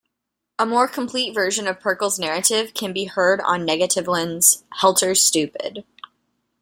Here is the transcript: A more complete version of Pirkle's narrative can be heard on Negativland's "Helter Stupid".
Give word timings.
A 0.57 0.65
more 0.65 0.87
complete 0.87 1.31
version 1.31 1.67
of 1.67 1.77
Pirkle's 1.79 2.17
narrative 2.17 2.73
can 2.73 2.91
be 2.91 3.03
heard 3.05 3.39
on 3.39 3.67
Negativland's 3.67 4.63
"Helter 4.79 5.13
Stupid". 5.13 5.85